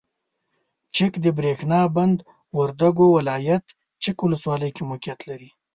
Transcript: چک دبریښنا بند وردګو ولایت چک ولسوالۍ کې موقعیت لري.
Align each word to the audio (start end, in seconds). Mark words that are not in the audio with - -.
چک 0.95 1.11
دبریښنا 1.23 1.79
بند 1.95 2.17
وردګو 2.57 3.07
ولایت 3.17 3.65
چک 4.03 4.17
ولسوالۍ 4.21 4.69
کې 4.75 4.83
موقعیت 4.89 5.19
لري. 5.29 5.49